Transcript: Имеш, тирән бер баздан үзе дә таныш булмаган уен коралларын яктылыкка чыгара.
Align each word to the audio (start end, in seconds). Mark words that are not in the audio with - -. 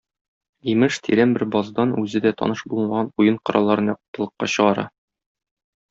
Имеш, 0.71 0.95
тирән 1.07 1.35
бер 1.35 1.45
баздан 1.57 1.93
үзе 2.05 2.23
дә 2.25 2.33
таныш 2.41 2.65
булмаган 2.73 3.13
уен 3.25 3.41
коралларын 3.51 3.93
яктылыкка 3.95 4.53
чыгара. 4.57 4.93